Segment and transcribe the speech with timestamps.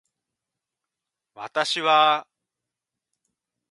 [1.35, 2.27] 私はあ